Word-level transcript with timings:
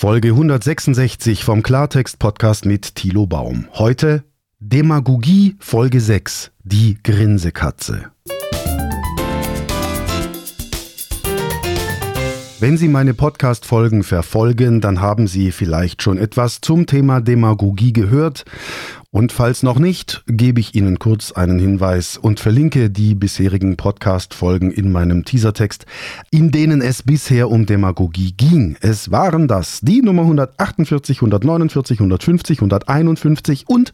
Folge 0.00 0.28
166 0.28 1.42
vom 1.42 1.64
Klartext-Podcast 1.64 2.66
mit 2.66 2.94
Thilo 2.94 3.26
Baum. 3.26 3.66
Heute 3.72 4.22
Demagogie 4.60 5.56
Folge 5.58 6.00
6, 6.00 6.52
die 6.62 6.98
Grinsekatze. 7.02 8.12
Wenn 12.60 12.76
Sie 12.76 12.88
meine 12.88 13.14
Podcast-Folgen 13.14 14.02
verfolgen, 14.02 14.80
dann 14.80 15.00
haben 15.00 15.28
Sie 15.28 15.52
vielleicht 15.52 16.02
schon 16.02 16.18
etwas 16.18 16.60
zum 16.60 16.86
Thema 16.86 17.20
Demagogie 17.20 17.92
gehört. 17.92 18.44
Und 19.12 19.30
falls 19.30 19.62
noch 19.62 19.78
nicht, 19.78 20.24
gebe 20.26 20.58
ich 20.58 20.74
Ihnen 20.74 20.98
kurz 20.98 21.30
einen 21.30 21.60
Hinweis 21.60 22.16
und 22.16 22.40
verlinke 22.40 22.90
die 22.90 23.14
bisherigen 23.14 23.76
Podcast-Folgen 23.76 24.72
in 24.72 24.90
meinem 24.90 25.24
Teasertext, 25.24 25.86
in 26.32 26.50
denen 26.50 26.82
es 26.82 27.04
bisher 27.04 27.48
um 27.48 27.64
Demagogie 27.64 28.34
ging. 28.36 28.76
Es 28.80 29.12
waren 29.12 29.46
das 29.46 29.78
die 29.82 30.02
Nummer 30.02 30.22
148, 30.22 31.18
149, 31.18 32.00
150, 32.00 32.58
151 32.58 33.68
und 33.68 33.92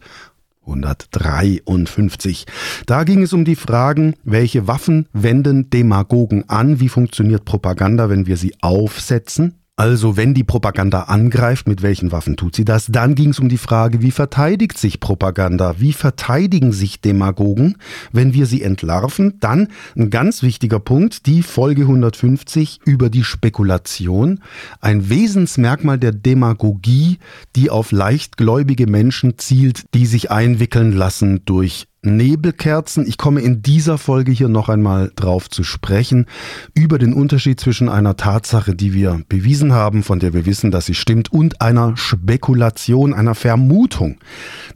153. 0.65 2.45
Da 2.85 3.03
ging 3.03 3.21
es 3.21 3.33
um 3.33 3.45
die 3.45 3.55
Fragen, 3.55 4.15
welche 4.23 4.67
Waffen 4.67 5.07
wenden 5.13 5.69
Demagogen 5.69 6.49
an, 6.49 6.79
wie 6.79 6.89
funktioniert 6.89 7.45
Propaganda, 7.45 8.09
wenn 8.09 8.27
wir 8.27 8.37
sie 8.37 8.55
aufsetzen, 8.61 9.64
also 9.77 10.15
wenn 10.15 10.33
die 10.33 10.45
Propaganda 10.45 11.03
angreift, 11.03 11.67
mit 11.67 11.81
welchen 11.81 12.13
Waffen 12.13 12.37
tut 12.37 12.55
sie 12.55 12.63
das? 12.63 12.85
Dann 12.87 13.13
ging 13.13 13.31
es 13.31 13.39
um 13.39 13.49
die 13.49 13.57
Frage, 13.57 14.01
wie 14.01 14.11
verteidigt 14.11 14.77
sich 14.77 15.01
Propaganda? 15.01 15.75
Wie 15.79 15.91
verteidigen 15.91 16.71
sich 16.71 17.01
Demagogen, 17.01 17.77
wenn 18.13 18.33
wir 18.33 18.45
sie 18.45 18.61
entlarven? 18.61 19.37
Dann 19.41 19.67
ein 19.97 20.09
ganz 20.09 20.43
wichtiger 20.43 20.79
Punkt, 20.79 21.25
die 21.25 21.43
Folge 21.43 21.81
150 21.81 22.79
über 22.85 23.09
die 23.09 23.25
Spekulation. 23.25 24.39
Ein 24.79 25.09
Wesensmerkmal 25.09 25.99
der 25.99 26.13
Demagogie, 26.13 27.17
die 27.57 27.69
auf 27.69 27.91
leichtgläubige 27.91 28.87
Menschen 28.87 29.37
zielt, 29.37 29.93
die 29.93 30.05
sich 30.05 30.31
einwickeln 30.31 30.93
lassen 30.93 31.43
durch 31.43 31.87
Nebelkerzen. 32.05 33.07
Ich 33.07 33.17
komme 33.17 33.41
in 33.41 33.61
dieser 33.61 33.97
Folge 33.97 34.31
hier 34.31 34.47
noch 34.47 34.69
einmal 34.69 35.11
drauf 35.15 35.49
zu 35.49 35.63
sprechen, 35.63 36.25
über 36.73 36.97
den 36.97 37.13
Unterschied 37.13 37.59
zwischen 37.59 37.89
einer 37.89 38.15
Tatsache, 38.15 38.75
die 38.75 38.93
wir 38.93 39.21
bewiesen 39.27 39.73
haben, 39.73 40.03
von 40.03 40.19
der 40.19 40.33
wir 40.33 40.45
wissen, 40.45 40.71
dass 40.71 40.85
sie 40.85 40.95
stimmt, 40.95 41.31
und 41.31 41.61
einer 41.61 41.97
Spekulation, 41.97 43.13
einer 43.13 43.35
Vermutung, 43.35 44.17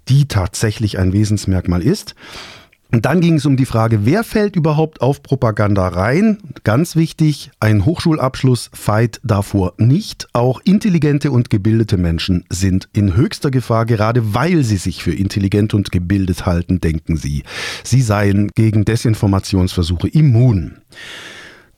die 0.07 0.27
tatsächlich 0.27 0.99
ein 0.99 1.13
Wesensmerkmal 1.13 1.81
ist. 1.81 2.15
Und 2.91 3.05
dann 3.05 3.21
ging 3.21 3.35
es 3.35 3.45
um 3.45 3.55
die 3.55 3.65
Frage, 3.65 4.05
wer 4.05 4.23
fällt 4.23 4.55
überhaupt 4.55 5.01
auf 5.01 5.21
Propaganda 5.21 5.87
rein? 5.87 6.39
Ganz 6.63 6.95
wichtig, 6.95 7.51
ein 7.59 7.85
Hochschulabschluss 7.85 8.71
feit 8.73 9.19
davor 9.23 9.73
nicht. 9.77 10.27
Auch 10.33 10.59
intelligente 10.63 11.29
und 11.31 11.51
gebildete 11.51 11.97
Menschen 11.97 12.45
sind 12.49 12.89
in 12.91 13.15
höchster 13.15 13.51
Gefahr, 13.51 13.85
gerade 13.85 14.33
weil 14.33 14.63
sie 14.63 14.77
sich 14.77 15.03
für 15.03 15.13
intelligent 15.13 15.75
und 15.75 15.91
gebildet 15.91 16.47
halten, 16.47 16.81
denken 16.81 17.15
sie. 17.15 17.43
Sie 17.83 18.01
seien 18.01 18.49
gegen 18.55 18.85
Desinformationsversuche 18.85 20.07
immun. 20.07 20.77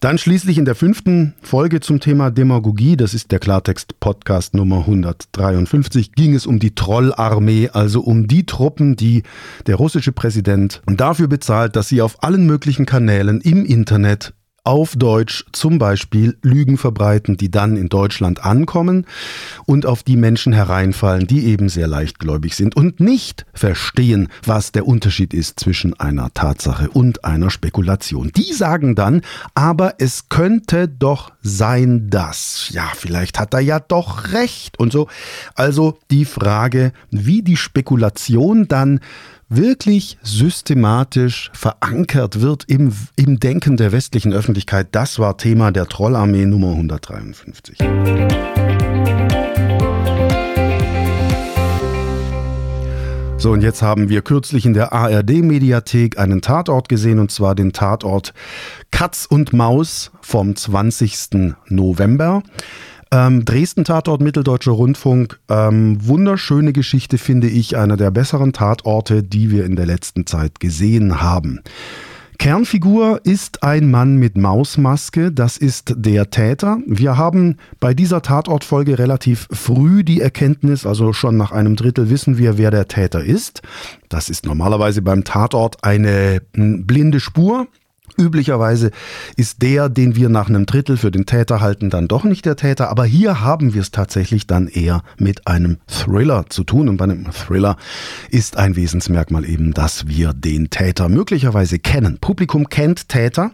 Dann 0.02 0.18
schließlich 0.18 0.58
in 0.58 0.66
der 0.66 0.74
fünften 0.74 1.36
Folge 1.44 1.80
zum 1.80 2.00
Thema 2.00 2.32
Demagogie, 2.32 2.98
das 2.98 3.14
ist 3.14 3.32
der 3.32 3.38
Klartext-Podcast 3.38 4.56
Nummer 4.56 4.80
153, 4.80 6.14
ging 6.14 6.34
es 6.34 6.48
um 6.48 6.58
die 6.58 6.74
Trollarmee, 6.74 7.70
also 7.72 8.02
um 8.02 8.28
die 8.28 8.48
Truppen, 8.48 8.96
die 8.96 9.22
der 9.68 9.76
russische 9.76 10.12
Präsident 10.12 10.82
dafür 10.88 11.28
bezahlt, 11.28 11.76
dass 11.76 11.88
sie 11.88 12.02
auf 12.02 12.24
allen 12.24 12.48
möglichen 12.48 12.88
Kanälen 12.88 13.42
im 13.42 13.64
Internet 13.64 14.34
auf 14.64 14.96
Deutsch 14.96 15.46
zum 15.52 15.80
Beispiel 15.80 16.38
Lügen 16.44 16.78
verbreiten, 16.78 17.36
die 17.36 17.50
dann 17.50 17.78
in 17.78 17.90
Deutschland 17.90 18.46
ankommen 18.46 19.08
und 19.66 19.88
auf 19.88 20.04
die 20.04 20.18
Menschen 20.18 20.54
hereinfallen, 20.54 21.26
die 21.26 21.46
eben 21.46 21.68
sehr 21.68 21.88
leichtgläubig 21.88 22.56
sind 22.56 22.76
und 22.76 23.00
nicht 23.00 23.46
verstehen, 23.54 24.28
was 24.46 24.72
der 24.72 24.86
Unterschied 24.88 25.34
ist 25.34 25.60
zwischen 25.60 26.00
einer 26.00 26.32
Tatsache 26.34 26.90
und 26.90 27.26
einer 27.26 27.50
Spekulation. 27.50 28.32
Die 28.36 28.54
sagen 28.54 28.94
dann, 28.94 29.22
aber 29.56 29.96
es 29.98 30.30
könnte 30.30 30.88
doch 30.88 31.32
sein, 31.42 32.10
dass, 32.12 32.70
ja, 32.70 32.88
vielleicht 32.96 33.40
hat 33.40 33.56
er 33.56 33.62
ja 33.62 33.80
doch 33.80 34.32
recht 34.32 34.80
und 34.80 34.92
so. 34.92 35.08
Also 35.56 35.98
die 36.12 36.26
Frage, 36.26 36.94
wie 37.10 37.42
die 37.42 37.58
Spekulation 37.58 38.68
dann 38.68 39.00
wirklich 39.52 40.18
systematisch 40.24 41.52
verankert 41.54 42.42
wird 42.42 42.64
im, 42.68 42.94
im 43.18 43.40
Denken 43.40 43.76
der 43.76 43.92
westlichen 43.92 44.34
Öffentlichkeit, 44.34 44.88
das 44.94 45.20
war 45.20 45.38
Thema 45.38 45.72
der 45.72 45.88
Trollarmee 45.88 46.46
Nummer 46.46 46.72
153. 46.72 47.78
So, 53.38 53.52
und 53.52 53.62
jetzt 53.62 53.82
haben 53.82 54.08
wir 54.08 54.22
kürzlich 54.22 54.66
in 54.66 54.74
der 54.74 54.94
ARD-Mediathek 54.94 56.18
einen 56.18 56.42
Tatort 56.42 56.88
gesehen, 56.88 57.20
und 57.20 57.32
zwar 57.32 57.56
den 57.56 57.74
Tatort 57.74 58.34
Katz 58.92 59.26
und 59.26 59.52
Maus 59.52 60.12
vom 60.22 60.56
20. 60.56 61.56
November. 61.68 62.44
Ähm, 63.14 63.44
Dresden 63.44 63.84
Tatort 63.84 64.22
Mitteldeutscher 64.22 64.72
Rundfunk. 64.72 65.40
Ähm, 65.50 65.98
wunderschöne 66.00 66.72
Geschichte 66.72 67.18
finde 67.18 67.50
ich, 67.50 67.78
einer 67.78 67.98
der 67.98 68.10
besseren 68.10 68.54
Tatorte, 68.54 69.22
die 69.22 69.52
wir 69.52 69.66
in 69.66 69.76
der 69.76 69.86
letzten 69.86 70.26
Zeit 70.26 70.60
gesehen 70.60 71.22
haben. 71.22 71.60
Kernfigur 72.42 73.22
ist 73.24 73.62
ein 73.62 73.92
Mann 73.92 74.16
mit 74.16 74.36
Mausmaske, 74.36 75.32
das 75.32 75.58
ist 75.58 75.94
der 75.96 76.32
Täter. 76.32 76.80
Wir 76.88 77.16
haben 77.16 77.58
bei 77.80 77.94
dieser 77.94 78.24
Tatortfolge 78.24 78.98
relativ 78.98 79.48
früh 79.52 80.04
die 80.04 80.22
Erkenntnis, 80.22 80.88
also 80.88 81.14
schon 81.14 81.38
nach 81.38 81.52
einem 81.52 81.76
Drittel 81.76 82.10
wissen 82.10 82.40
wir, 82.40 82.58
wer 82.58 82.72
der 82.72 82.88
Täter 82.88 83.24
ist. 83.24 83.62
Das 84.10 84.28
ist 84.28 84.48
normalerweise 84.48 85.04
beim 85.04 85.24
Tatort 85.24 85.84
eine 85.84 86.42
blinde 86.54 87.20
Spur. 87.20 87.68
Üblicherweise 88.18 88.92
ist 89.36 89.62
der, 89.62 89.90
den 89.90 90.16
wir 90.16 90.30
nach 90.30 90.50
einem 90.50 90.66
Drittel 90.66 90.98
für 90.98 91.12
den 91.12 91.26
Täter 91.26 91.62
halten, 91.62 91.90
dann 91.90 92.08
doch 92.08 92.24
nicht 92.24 92.46
der 92.46 92.56
Täter. 92.56 92.90
Aber 92.90 93.06
hier 93.06 93.42
haben 93.42 93.74
wir 93.74 93.82
es 93.82 93.92
tatsächlich 93.92 94.48
dann 94.48 94.68
eher 94.68 95.04
mit 95.18 95.48
einem 95.48 95.78
Thriller 95.88 96.46
zu 96.50 96.64
tun. 96.64 96.90
Und 96.90 96.98
bei 96.98 97.06
einem 97.06 97.32
Thriller 97.32 97.78
ist 98.30 98.58
ein 98.58 98.76
Wesensmerkmal 98.76 99.46
eben, 99.46 99.74
dass 99.74 100.08
wir 100.08 100.34
den 100.34 100.70
Täter 100.70 101.10
möglicherweise 101.10 101.80
kennen. 101.80 102.18
Publikum 102.20 102.70
kennt 102.70 103.10
Täter 103.10 103.52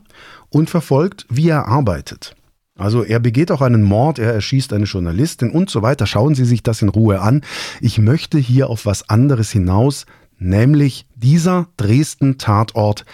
und 0.49 0.69
verfolgt, 0.69 1.25
wie 1.29 1.49
er 1.49 1.67
arbeitet. 1.67 2.35
Also 2.77 3.03
er 3.03 3.19
begeht 3.19 3.51
auch 3.51 3.61
einen 3.61 3.83
Mord, 3.83 4.19
er 4.19 4.33
erschießt 4.33 4.71
eine 4.71 4.85
Journalistin 4.85 5.49
und 5.49 5.69
so 5.69 5.81
weiter. 5.81 6.05
Schauen 6.05 6.35
Sie 6.35 6.45
sich 6.45 6.61
das 6.61 6.81
in 6.81 6.89
Ruhe 6.89 7.21
an. 7.21 7.41
Ich 7.81 7.97
möchte 7.97 8.37
hier 8.37 8.69
auf 8.69 8.85
was 8.85 9.09
anderes 9.09 9.51
hinaus, 9.51 10.05
nämlich 10.37 11.07
dieser 11.15 11.67
Dresden-Tatort 11.77 13.05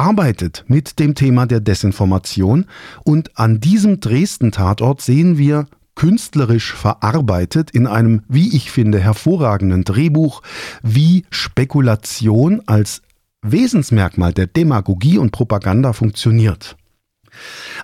arbeitet 0.00 0.64
mit 0.66 0.98
dem 0.98 1.14
Thema 1.14 1.44
der 1.46 1.60
Desinformation 1.60 2.64
und 3.04 3.38
an 3.38 3.60
diesem 3.60 4.00
Dresden-Tatort 4.00 5.02
sehen 5.02 5.36
wir 5.36 5.66
künstlerisch 5.94 6.72
verarbeitet 6.72 7.70
in 7.72 7.86
einem, 7.86 8.22
wie 8.26 8.56
ich 8.56 8.70
finde, 8.70 8.98
hervorragenden 8.98 9.84
Drehbuch, 9.84 10.40
wie 10.82 11.26
Spekulation 11.30 12.62
als 12.64 13.02
Wesensmerkmal 13.42 14.32
der 14.32 14.46
Demagogie 14.46 15.18
und 15.18 15.32
Propaganda 15.32 15.92
funktioniert. 15.92 16.76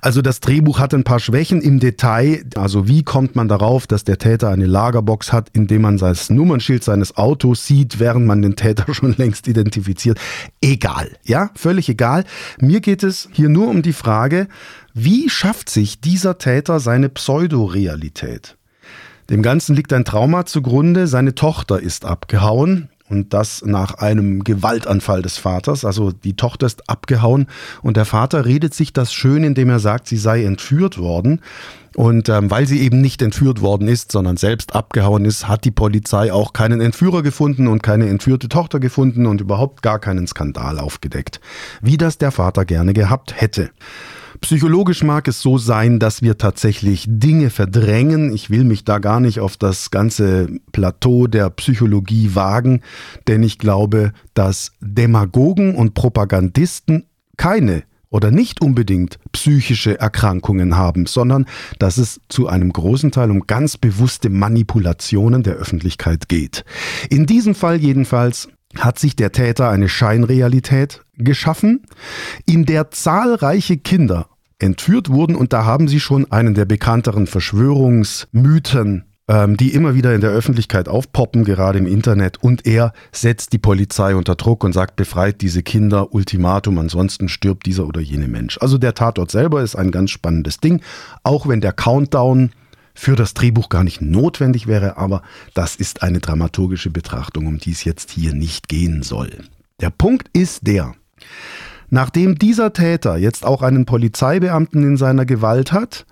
Also 0.01 0.23
das 0.23 0.41
Drehbuch 0.41 0.79
hat 0.79 0.95
ein 0.95 1.05
paar 1.05 1.21
Schwächen 1.21 1.61
im 1.61 1.81
Detail. 1.81 2.45
Also 2.55 2.89
wie 2.89 3.03
kommt 3.03 3.37
man 3.37 3.49
darauf, 3.49 3.87
dass 3.87 4.05
der 4.05 4.19
Täter 4.19 4.51
eine 4.51 4.67
Lagerbox 4.67 5.33
hat, 5.33 5.49
indem 5.53 5.83
man 5.83 5.97
das 5.97 6.31
Nummernschild 6.31 6.85
seines 6.85 7.17
Autos 7.17 7.67
sieht, 7.67 7.99
während 7.99 8.27
man 8.27 8.43
den 8.43 8.57
Täter 8.57 8.87
schon 8.95 9.15
längst 9.17 9.49
identifiziert? 9.49 10.19
Egal, 10.61 11.11
ja, 11.25 11.51
völlig 11.55 11.89
egal. 11.89 12.25
Mir 12.61 12.81
geht 12.81 13.03
es 13.03 13.29
hier 13.33 13.49
nur 13.49 13.69
um 13.69 13.83
die 13.83 13.93
Frage, 13.93 14.49
wie 14.95 15.29
schafft 15.29 15.69
sich 15.69 16.01
dieser 16.01 16.39
Täter 16.39 16.81
seine 16.81 17.09
Pseudorealität? 17.09 18.57
Dem 19.29 19.43
Ganzen 19.43 19.75
liegt 19.75 19.93
ein 19.93 20.05
Trauma 20.05 20.47
zugrunde. 20.47 21.07
Seine 21.07 21.35
Tochter 21.35 21.81
ist 21.81 22.05
abgehauen. 22.05 22.89
Und 23.09 23.33
das 23.33 23.63
nach 23.65 23.95
einem 23.95 24.43
Gewaltanfall 24.43 25.23
des 25.23 25.39
Vaters. 25.39 25.85
Also 25.85 26.11
die 26.11 26.35
Tochter 26.35 26.67
ist 26.67 26.89
abgehauen 26.91 27.47
und 27.83 27.97
der 27.97 28.05
Vater 28.05 28.45
redet 28.45 28.75
sich 28.75 28.93
das 28.93 29.13
schön, 29.13 29.45
indem 29.45 29.71
er 29.71 29.79
sagt, 29.79 30.09
sie 30.09 30.17
sei 30.17 30.45
entführt 30.45 30.99
worden. 30.99 31.41
Und 31.95 32.29
ähm, 32.29 32.51
weil 32.51 32.67
sie 32.67 32.81
eben 32.81 33.01
nicht 33.01 33.23
entführt 33.23 33.63
worden 33.63 33.89
ist, 33.89 34.13
sondern 34.13 34.37
selbst 34.37 34.75
abgehauen 34.75 35.25
ist, 35.25 35.49
hat 35.49 35.65
die 35.65 35.71
Polizei 35.71 36.31
auch 36.31 36.53
keinen 36.53 36.83
Entführer 36.83 37.23
gefunden 37.23 37.69
und 37.69 37.83
keine 37.83 38.09
entführte 38.09 38.51
Tochter 38.51 38.81
gefunden 38.81 39.25
und 39.25 39.41
überhaupt 39.41 39.83
gar 39.83 39.99
keinen 39.99 40.27
Skandal 40.27 40.79
aufgedeckt, 40.79 41.41
wie 41.81 41.97
das 41.97 42.19
der 42.19 42.33
Vater 42.33 42.67
gerne 42.67 42.93
gehabt 42.93 43.41
hätte. 43.41 43.71
Psychologisch 44.41 45.03
mag 45.03 45.29
es 45.29 45.41
so 45.41 45.59
sein, 45.59 45.99
dass 45.99 46.23
wir 46.23 46.39
tatsächlich 46.39 47.07
Dinge 47.09 47.51
verdrängen. 47.51 48.33
Ich 48.33 48.51
will 48.51 48.65
mich 48.65 48.85
da 48.85 48.99
gar 48.99 49.21
nicht 49.21 49.41
auf 49.41 49.57
das 49.57 49.91
ganze 49.91 50.49
Plateau 50.73 51.27
der 51.27 51.51
Psychologie 51.51 52.35
wagen, 52.35 52.83
denn 53.29 53.43
ich 53.43 53.59
glaube, 53.59 54.13
dass 54.35 54.73
Demagogen 54.81 55.75
und 55.75 55.95
Propagandisten 55.95 57.05
keine 57.37 57.85
oder 58.11 58.31
nicht 58.31 58.61
unbedingt 58.63 59.19
psychische 59.33 59.99
Erkrankungen 59.99 60.77
haben, 60.77 61.07
sondern 61.07 61.47
dass 61.79 61.99
es 61.99 62.21
zu 62.29 62.49
einem 62.49 62.73
großen 62.73 63.11
Teil 63.11 63.31
um 63.31 63.47
ganz 63.47 63.77
bewusste 63.77 64.31
Manipulationen 64.31 65.43
der 65.43 65.55
Öffentlichkeit 65.55 66.29
geht. 66.29 66.65
In 67.11 67.27
diesem 67.27 67.55
Fall 67.55 67.77
jedenfalls 67.77 68.49
hat 68.79 68.99
sich 68.99 69.17
der 69.17 69.33
Täter 69.33 69.71
eine 69.71 69.89
Scheinrealität 69.89 71.03
geschaffen, 71.17 71.83
in 72.47 72.67
der 72.67 72.91
zahlreiche 72.91 73.77
Kinder 73.77 74.29
entführt 74.59 75.11
wurden 75.11 75.37
und 75.37 75.53
da 75.53 75.65
haben 75.65 75.89
sie 75.89 76.01
schon 76.01 76.31
einen 76.31 76.55
der 76.55 76.65
bekannteren 76.65 77.27
Verschwörungsmythen 77.27 79.05
ähm, 79.29 79.57
die 79.57 79.75
immer 79.75 79.95
wieder 79.95 80.15
in 80.15 80.21
der 80.21 80.31
Öffentlichkeit 80.31 80.89
aufpoppen, 80.89 81.45
gerade 81.45 81.79
im 81.79 81.87
Internet. 81.87 82.43
Und 82.43 82.67
er 82.67 82.93
setzt 83.13 83.53
die 83.53 83.59
Polizei 83.59 84.15
unter 84.15 84.37
Druck 84.37 84.63
und 84.65 84.73
sagt, 84.73 84.97
befreit 84.97 85.41
diese 85.41 85.63
Kinder, 85.63 86.13
Ultimatum, 86.15 86.79
ansonsten 86.79 87.29
stirbt 87.29 87.67
dieser 87.67 87.87
oder 87.87 88.01
jene 88.01 88.29
Mensch. 88.29 88.59
Also 88.61 88.79
der 88.79 88.95
Tatort 88.95 89.31
selber 89.31 89.63
ist 89.63 89.75
ein 89.75 89.91
ganz 89.91 90.11
spannendes 90.11 90.59
Ding, 90.59 90.81
auch 91.23 91.49
wenn 91.49 91.61
der 91.61 91.73
Countdown 91.73 92.53
für 92.95 93.17
das 93.17 93.35
Drehbuch 93.35 93.69
gar 93.69 93.85
nicht 93.85 94.01
notwendig 94.01 94.67
wäre, 94.67 94.97
aber 94.97 95.23
das 95.53 95.77
ist 95.77 96.03
eine 96.03 96.21
dramaturgische 96.21 96.91
Betrachtung, 96.91 97.47
um 97.47 97.59
die 97.59 97.73
es 97.73 97.85
jetzt 97.85 98.11
hier 98.11 98.33
nicht 98.33 98.69
gehen 98.69 99.03
soll. 99.03 99.45
Der 99.81 99.91
Punkt 99.91 100.31
ist 100.33 100.67
der, 100.67 100.95
nachdem 101.91 102.37
dieser 102.37 102.73
Täter 102.73 103.17
jetzt 103.17 103.45
auch 103.45 103.63
einen 103.63 103.87
Polizeibeamten 103.87 104.83
in 104.83 104.97
seiner 104.97 105.27
Gewalt 105.27 105.73
hat, 105.73 106.07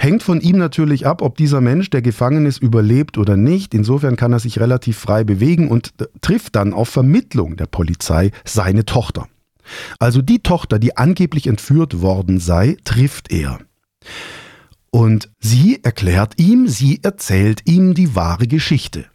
Hängt 0.00 0.22
von 0.22 0.40
ihm 0.40 0.58
natürlich 0.58 1.08
ab, 1.08 1.22
ob 1.22 1.36
dieser 1.36 1.60
Mensch, 1.60 1.90
der 1.90 2.02
gefangen 2.02 2.46
ist, 2.46 2.62
überlebt 2.62 3.18
oder 3.18 3.36
nicht. 3.36 3.74
Insofern 3.74 4.14
kann 4.14 4.32
er 4.32 4.38
sich 4.38 4.60
relativ 4.60 4.96
frei 4.96 5.24
bewegen 5.24 5.66
und 5.66 5.92
trifft 6.20 6.54
dann 6.54 6.72
auf 6.72 6.88
Vermittlung 6.88 7.56
der 7.56 7.66
Polizei 7.66 8.30
seine 8.44 8.84
Tochter. 8.84 9.26
Also 9.98 10.22
die 10.22 10.38
Tochter, 10.38 10.78
die 10.78 10.96
angeblich 10.96 11.48
entführt 11.48 12.00
worden 12.00 12.38
sei, 12.38 12.76
trifft 12.84 13.32
er. 13.32 13.58
Und 14.90 15.30
sie 15.40 15.82
erklärt 15.82 16.34
ihm, 16.38 16.68
sie 16.68 17.00
erzählt 17.02 17.62
ihm 17.64 17.94
die 17.94 18.14
wahre 18.14 18.46
Geschichte. 18.46 19.06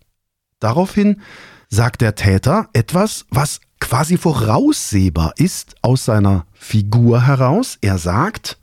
Daraufhin 0.60 1.22
sagt 1.69 2.01
der 2.01 2.16
Täter 2.16 2.68
etwas, 2.74 3.25
was 3.30 3.62
quasi 3.83 4.18
voraussehbar 4.18 5.33
ist 5.35 5.75
aus 5.81 6.06
seiner 6.06 6.45
Figur 6.53 7.27
heraus. 7.27 7.77
Er 7.81 7.97
sagt, 7.97 8.57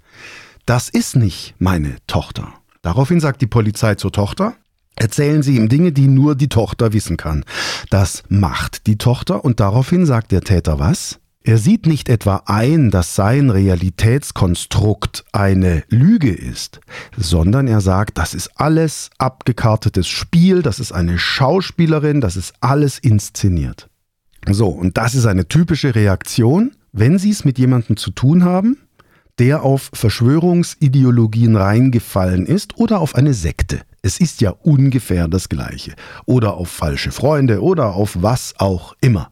das 0.65 0.89
ist 0.89 1.15
nicht 1.15 1.55
meine 1.59 1.97
Tochter. 2.07 2.49
Daraufhin 2.81 3.21
sagt 3.21 3.43
die 3.43 3.47
Polizei 3.47 3.97
zur 3.97 4.13
Tochter, 4.13 4.55
erzählen 4.97 5.43
Sie 5.43 5.57
ihm 5.57 5.69
Dinge, 5.69 5.93
die 5.93 6.09
nur 6.09 6.37
die 6.37 6.49
Tochter 6.49 6.95
wissen 6.95 7.19
kann. 7.19 7.45
Das 7.91 8.23
macht 8.31 8.87
die 8.87 8.97
Tochter 8.97 9.45
und 9.45 9.61
daraufhin 9.61 10.07
sagt 10.07 10.33
der 10.33 10.41
Täter 10.41 10.79
was? 10.79 11.21
Er 11.43 11.59
sieht 11.59 11.87
nicht 11.87 12.09
etwa 12.09 12.43
ein, 12.47 12.91
dass 12.91 13.15
sein 13.15 13.51
Realitätskonstrukt 13.51 15.25
eine 15.33 15.85
Lüge 15.89 16.33
ist, 16.33 16.81
sondern 17.17 17.69
er 17.69 17.83
sagt, 17.83 18.17
das 18.17 18.33
ist 18.33 18.53
alles 18.57 19.11
abgekartetes 19.19 20.09
Spiel, 20.09 20.63
das 20.63 20.81
ist 20.81 20.93
eine 20.93 21.19
Schauspielerin, 21.19 22.23
das 22.23 22.37
ist 22.37 22.55
alles 22.61 22.99
inszeniert. 22.99 23.90
So, 24.49 24.69
und 24.69 24.97
das 24.97 25.15
ist 25.15 25.27
eine 25.27 25.49
typische 25.49 25.95
Reaktion, 25.95 26.73
wenn 26.93 27.19
Sie 27.19 27.31
es 27.31 27.45
mit 27.45 27.59
jemandem 27.59 27.97
zu 27.97 28.11
tun 28.11 28.45
haben, 28.45 28.79
der 29.39 29.63
auf 29.63 29.91
Verschwörungsideologien 29.95 31.55
reingefallen 31.57 32.45
ist 32.47 32.79
oder 32.79 32.99
auf 33.01 33.15
eine 33.15 33.35
Sekte. 33.35 33.83
Es 34.03 34.19
ist 34.19 34.41
ja 34.41 34.51
ungefähr 34.51 35.29
das 35.29 35.49
gleiche. 35.49 35.95
Oder 36.27 36.55
auf 36.55 36.69
falsche 36.69 37.13
Freunde 37.13 37.63
oder 37.63 37.95
auf 37.95 38.21
was 38.23 38.55
auch 38.59 38.97
immer. 39.01 39.31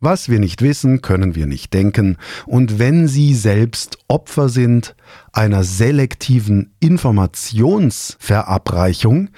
Was 0.00 0.28
wir 0.28 0.38
nicht 0.38 0.60
wissen, 0.60 1.00
können 1.00 1.34
wir 1.34 1.46
nicht 1.46 1.72
denken. 1.72 2.18
Und 2.46 2.78
wenn 2.78 3.08
Sie 3.08 3.34
selbst 3.34 3.96
Opfer 4.06 4.50
sind 4.50 4.94
einer 5.32 5.64
selektiven 5.64 6.74
Informationsverabreichung, 6.80 9.30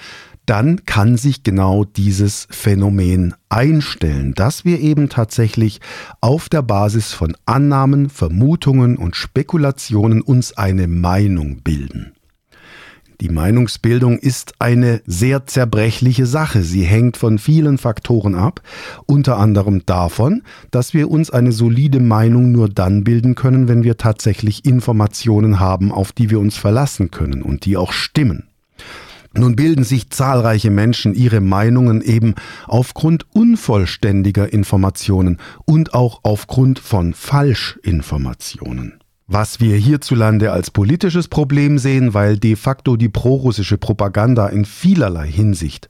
dann 0.46 0.84
kann 0.86 1.16
sich 1.16 1.42
genau 1.42 1.84
dieses 1.84 2.46
Phänomen 2.50 3.34
einstellen, 3.48 4.34
dass 4.34 4.64
wir 4.64 4.80
eben 4.80 5.08
tatsächlich 5.08 5.80
auf 6.20 6.48
der 6.48 6.62
Basis 6.62 7.12
von 7.12 7.36
Annahmen, 7.46 8.08
Vermutungen 8.08 8.96
und 8.96 9.16
Spekulationen 9.16 10.22
uns 10.22 10.56
eine 10.56 10.86
Meinung 10.86 11.62
bilden. 11.62 12.12
Die 13.22 13.30
Meinungsbildung 13.30 14.18
ist 14.18 14.54
eine 14.58 15.00
sehr 15.06 15.46
zerbrechliche 15.46 16.26
Sache. 16.26 16.62
Sie 16.62 16.82
hängt 16.82 17.16
von 17.16 17.38
vielen 17.38 17.78
Faktoren 17.78 18.34
ab, 18.34 18.60
unter 19.06 19.38
anderem 19.38 19.86
davon, 19.86 20.42
dass 20.70 20.92
wir 20.92 21.10
uns 21.10 21.30
eine 21.30 21.52
solide 21.52 22.00
Meinung 22.00 22.52
nur 22.52 22.68
dann 22.68 23.04
bilden 23.04 23.34
können, 23.34 23.68
wenn 23.68 23.84
wir 23.84 23.96
tatsächlich 23.96 24.66
Informationen 24.66 25.60
haben, 25.60 25.92
auf 25.92 26.12
die 26.12 26.28
wir 26.28 26.38
uns 26.38 26.58
verlassen 26.58 27.10
können 27.10 27.42
und 27.42 27.64
die 27.64 27.78
auch 27.78 27.92
stimmen. 27.92 28.48
Nun 29.36 29.54
bilden 29.56 29.84
sich 29.84 30.10
zahlreiche 30.10 30.70
Menschen 30.70 31.14
ihre 31.14 31.40
Meinungen 31.40 32.00
eben 32.00 32.34
aufgrund 32.66 33.26
unvollständiger 33.34 34.52
Informationen 34.52 35.38
und 35.64 35.94
auch 35.94 36.20
aufgrund 36.22 36.78
von 36.78 37.12
Falschinformationen 37.12 39.00
was 39.28 39.58
wir 39.58 39.76
hierzulande 39.76 40.52
als 40.52 40.70
politisches 40.70 41.26
Problem 41.26 41.78
sehen, 41.78 42.14
weil 42.14 42.38
de 42.38 42.54
facto 42.54 42.96
die 42.96 43.08
prorussische 43.08 43.76
Propaganda 43.76 44.46
in 44.46 44.64
vielerlei 44.64 45.26
Hinsicht 45.26 45.88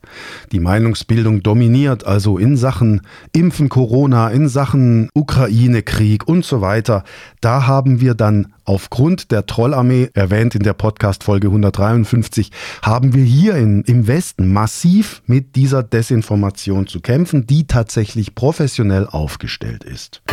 die 0.51 0.59
Meinungsbildung 0.59 1.43
dominiert, 1.43 2.05
also 2.05 2.39
in 2.39 2.57
Sachen 2.57 3.01
Impfen 3.33 3.69
Corona, 3.69 4.29
in 4.29 4.49
Sachen 4.49 5.09
Ukraine-Krieg 5.13 6.27
und 6.27 6.45
so 6.45 6.61
weiter. 6.61 7.03
Da 7.39 7.67
haben 7.67 8.01
wir 8.01 8.15
dann 8.15 8.53
aufgrund 8.65 9.31
der 9.31 9.45
Trollarmee, 9.45 10.09
erwähnt 10.13 10.55
in 10.55 10.63
der 10.63 10.73
Podcast-Folge 10.73 11.47
153, 11.47 12.51
haben 12.81 13.13
wir 13.13 13.23
hier 13.23 13.55
in, 13.55 13.83
im 13.83 14.07
Westen 14.07 14.51
massiv 14.51 15.21
mit 15.27 15.55
dieser 15.55 15.83
Desinformation 15.83 16.87
zu 16.87 17.01
kämpfen, 17.01 17.45
die 17.45 17.67
tatsächlich 17.67 18.33
professionell 18.33 19.05
aufgestellt 19.05 19.83
ist. 19.83 20.23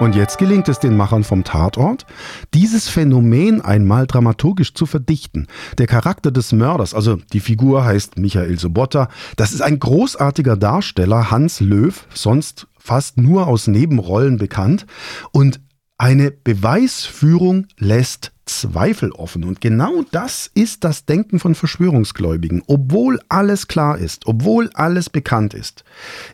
Und 0.00 0.14
jetzt 0.14 0.38
gelingt 0.38 0.68
es 0.68 0.78
den 0.78 0.96
Machern 0.96 1.24
vom 1.24 1.42
Tatort, 1.42 2.06
dieses 2.54 2.88
Phänomen 2.88 3.60
einmal 3.60 4.06
dramaturgisch 4.06 4.72
zu 4.74 4.86
verdichten. 4.86 5.48
Der 5.76 5.88
Charakter 5.88 6.30
des 6.30 6.52
Mörders, 6.52 6.94
also 6.94 7.16
die 7.32 7.40
Figur 7.40 7.84
heißt 7.84 8.16
Michael 8.16 8.58
Sobotta, 8.60 9.08
das 9.36 9.52
ist 9.52 9.60
ein 9.60 9.80
großartiger 9.80 10.56
Darsteller, 10.56 11.32
Hans 11.32 11.60
Löw, 11.60 12.06
sonst 12.14 12.68
fast 12.78 13.18
nur 13.18 13.48
aus 13.48 13.66
Nebenrollen 13.66 14.38
bekannt. 14.38 14.86
Und 15.32 15.60
eine 15.98 16.30
Beweisführung 16.30 17.66
lässt 17.76 18.32
Zweifel 18.46 19.12
offen. 19.12 19.44
Und 19.44 19.60
genau 19.60 20.04
das 20.10 20.50
ist 20.54 20.84
das 20.84 21.04
Denken 21.04 21.38
von 21.38 21.54
Verschwörungsgläubigen. 21.54 22.62
Obwohl 22.66 23.20
alles 23.28 23.68
klar 23.68 23.98
ist, 23.98 24.26
obwohl 24.26 24.70
alles 24.74 25.10
bekannt 25.10 25.54
ist, 25.54 25.84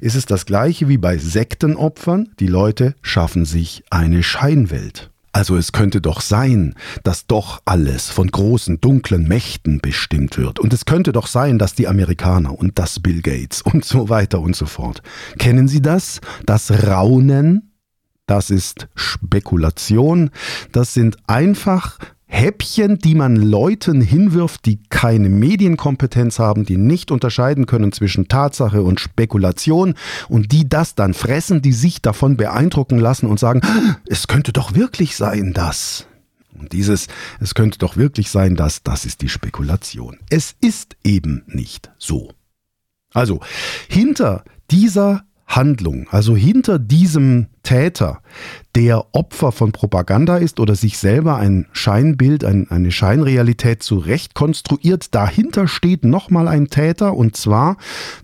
ist 0.01 0.15
es 0.15 0.27
das 0.27 0.47
gleiche 0.47 0.89
wie 0.89 0.99
bei 0.99 1.19
Sektenopfern. 1.19 2.29
Die 2.39 2.47
Leute 2.47 2.95
schaffen 3.03 3.45
sich 3.45 3.83
eine 3.91 4.23
Scheinwelt. 4.23 5.11
Also 5.33 5.57
es 5.57 5.73
könnte 5.73 6.01
doch 6.01 6.21
sein, 6.21 6.77
dass 7.03 7.27
doch 7.27 7.61
alles 7.65 8.09
von 8.09 8.31
großen 8.31 8.81
dunklen 8.81 9.27
Mächten 9.27 9.81
bestimmt 9.81 10.39
wird. 10.39 10.61
Und 10.61 10.73
es 10.73 10.85
könnte 10.85 11.11
doch 11.11 11.27
sein, 11.27 11.59
dass 11.59 11.75
die 11.75 11.89
Amerikaner 11.89 12.57
und 12.57 12.79
das 12.79 13.01
Bill 13.01 13.21
Gates 13.21 13.61
und 13.61 13.85
so 13.85 14.09
weiter 14.09 14.41
und 14.41 14.55
so 14.55 14.67
fort. 14.67 15.03
Kennen 15.39 15.67
Sie 15.67 15.83
das? 15.83 16.21
Das 16.47 16.71
Raunen 16.87 17.74
das 18.27 18.51
ist 18.51 18.89
Spekulation, 18.95 20.31
das 20.73 20.95
sind 20.95 21.17
einfach 21.27 21.99
Häppchen, 22.27 22.99
die 22.99 23.15
man 23.15 23.37
Leuten 23.37 24.01
hinwirft, 24.01 24.67
die 24.67 24.81
keine 24.89 25.29
Medienkompetenz 25.29 26.41
haben, 26.41 26.65
die 26.65 26.77
nicht 26.77 27.13
unterscheiden 27.13 27.67
können 27.67 27.93
zwischen 27.93 28.27
Tatsache 28.27 28.83
und 28.83 28.99
Spekulation 28.99 29.95
und 30.29 30.51
die 30.51 30.69
das 30.69 30.97
dann 30.97 31.15
fressen, 31.15 31.63
die 31.63 31.73
sich 31.73 32.03
davon 32.03 32.37
beeindrucken 32.37 32.99
lassen 32.99 33.27
und 33.27 33.39
sagen, 33.39 33.61
es 34.07 34.27
könnte 34.27 34.53
doch 34.53 34.75
wirklich 34.75 35.17
sein, 35.17 35.53
dass. 35.53 36.07
Und 36.59 36.73
dieses, 36.73 37.07
es 37.41 37.55
könnte 37.55 37.79
doch 37.79 37.97
wirklich 37.97 38.31
sein, 38.31 38.57
dass, 38.57 38.83
das 38.83 39.05
ist 39.05 39.23
die 39.23 39.29
Spekulation. 39.29 40.19
Es 40.29 40.57
ist 40.61 40.97
eben 41.05 41.45
nicht 41.47 41.93
so. 41.99 42.33
Also, 43.13 43.41
hinter 43.89 44.45
dieser 44.71 45.25
Handlung, 45.47 46.07
also 46.11 46.35
hinter 46.35 46.79
diesem 46.79 47.47
Täter, 47.63 48.21
der 48.75 49.07
Opfer 49.13 49.53
von 49.53 49.73
Propaganda 49.73 50.37
ist 50.37 50.59
oder 50.59 50.75
sich 50.75 50.99
selber 50.99 51.37
ein 51.37 51.67
Scheinbild, 51.73 52.45
ein, 52.45 52.71
eine 52.71 52.91
Scheinrealität 52.91 53.83
zurecht 53.83 54.35
konstruiert, 54.35 55.15
dahinter 55.15 55.69
steht 55.69 56.05
nochmal 56.05 56.49
ein 56.49 56.69
Täter 56.69 57.15
und 57.15 57.37
zwar 57.37 57.77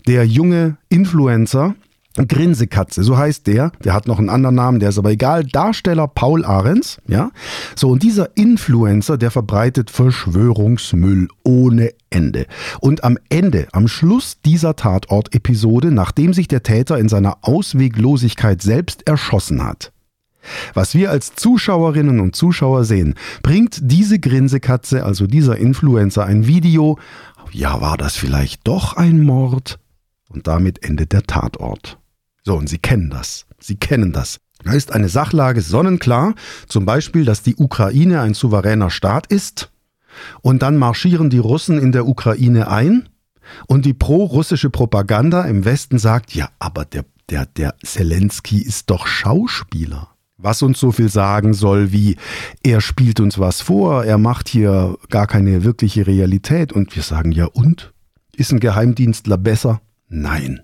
der 0.07 0.25
junge 0.25 0.77
Influencer, 0.89 1.75
Grinsekatze, 2.15 3.03
so 3.03 3.17
heißt 3.17 3.47
der. 3.47 3.71
Der 3.83 3.93
hat 3.93 4.07
noch 4.07 4.19
einen 4.19 4.29
anderen 4.29 4.55
Namen, 4.55 4.79
der 4.79 4.89
ist 4.89 4.97
aber 4.97 5.11
egal. 5.11 5.45
Darsteller 5.45 6.07
Paul 6.07 6.43
Ahrens, 6.43 6.97
ja. 7.07 7.31
So, 7.75 7.89
und 7.89 8.03
dieser 8.03 8.35
Influencer, 8.35 9.17
der 9.17 9.31
verbreitet 9.31 9.89
Verschwörungsmüll 9.89 11.29
ohne 11.43 11.91
Ende. 12.09 12.47
Und 12.81 13.03
am 13.03 13.17
Ende, 13.29 13.67
am 13.71 13.87
Schluss 13.87 14.41
dieser 14.43 14.75
Tatort-Episode, 14.75 15.91
nachdem 15.91 16.33
sich 16.33 16.47
der 16.47 16.63
Täter 16.63 16.97
in 16.97 17.07
seiner 17.07 17.37
Ausweglosigkeit 17.41 18.61
selbst 18.61 19.07
erschossen 19.07 19.63
hat, 19.63 19.93
was 20.73 20.95
wir 20.95 21.11
als 21.11 21.35
Zuschauerinnen 21.35 22.19
und 22.19 22.35
Zuschauer 22.35 22.83
sehen, 22.83 23.15
bringt 23.43 23.79
diese 23.83 24.19
Grinsekatze, 24.19 25.05
also 25.05 25.27
dieser 25.27 25.57
Influencer, 25.57 26.25
ein 26.25 26.47
Video. 26.47 26.97
Ja, 27.51 27.79
war 27.79 27.95
das 27.95 28.17
vielleicht 28.17 28.67
doch 28.67 28.97
ein 28.97 29.21
Mord? 29.21 29.79
Und 30.29 30.47
damit 30.47 30.83
endet 30.83 31.13
der 31.13 31.23
Tatort. 31.23 32.00
So, 32.43 32.55
und 32.55 32.69
Sie 32.69 32.79
kennen 32.79 33.09
das. 33.09 33.45
Sie 33.59 33.75
kennen 33.75 34.11
das. 34.11 34.39
Da 34.63 34.73
ist 34.73 34.91
eine 34.91 35.09
Sachlage 35.09 35.61
sonnenklar, 35.61 36.35
zum 36.67 36.85
Beispiel, 36.85 37.25
dass 37.25 37.41
die 37.41 37.55
Ukraine 37.55 38.21
ein 38.21 38.33
souveräner 38.33 38.89
Staat 38.89 39.27
ist, 39.27 39.71
und 40.41 40.61
dann 40.61 40.77
marschieren 40.77 41.29
die 41.29 41.39
Russen 41.39 41.79
in 41.79 41.91
der 41.91 42.07
Ukraine 42.07 42.67
ein, 42.67 43.09
und 43.67 43.85
die 43.85 43.93
pro-russische 43.93 44.69
Propaganda 44.69 45.43
im 45.43 45.65
Westen 45.65 45.97
sagt, 45.97 46.35
ja, 46.35 46.49
aber 46.59 46.85
der, 46.85 47.05
der, 47.29 47.45
der 47.45 47.75
Zelensky 47.83 48.61
ist 48.61 48.89
doch 48.89 49.07
Schauspieler. 49.07 50.09
Was 50.37 50.63
uns 50.63 50.79
so 50.79 50.91
viel 50.91 51.09
sagen 51.09 51.53
soll 51.53 51.91
wie, 51.91 52.17
er 52.63 52.81
spielt 52.81 53.19
uns 53.19 53.37
was 53.37 53.61
vor, 53.61 54.05
er 54.05 54.17
macht 54.17 54.49
hier 54.49 54.97
gar 55.09 55.27
keine 55.27 55.63
wirkliche 55.63 56.07
Realität. 56.07 56.73
Und 56.73 56.95
wir 56.95 57.03
sagen, 57.03 57.31
ja 57.31 57.45
und? 57.45 57.93
Ist 58.35 58.51
ein 58.51 58.59
Geheimdienstler 58.59 59.37
besser? 59.37 59.81
Nein. 60.07 60.61